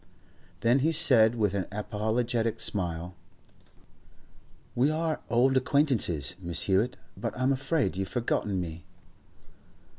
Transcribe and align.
Then 0.61 0.79
he 0.79 0.91
said 0.91 1.35
with 1.35 1.53
an 1.53 1.67
apologetic 1.71 2.59
smile: 2.59 3.13
'We 4.73 4.89
are 4.89 5.21
old 5.29 5.55
acquaintances, 5.55 6.33
Miss 6.41 6.63
Hewett, 6.63 6.97
but 7.15 7.37
I'm 7.37 7.53
afraid 7.53 7.97
you've 7.97 8.07
forgotten 8.09 8.59
me. 8.59 8.83